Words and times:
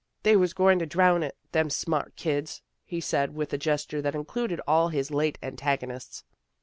"They 0.23 0.35
was 0.35 0.55
going 0.55 0.79
to 0.79 0.87
drown 0.87 1.21
it, 1.21 1.37
them 1.51 1.69
smart 1.69 2.15
kids," 2.15 2.63
he 2.83 2.99
said 2.99 3.35
with 3.35 3.53
a 3.53 3.57
gesture 3.59 4.01
that 4.01 4.15
included 4.15 4.59
all 4.67 4.89
his 4.89 5.11
late 5.11 5.37
antagonists. 5.43 6.23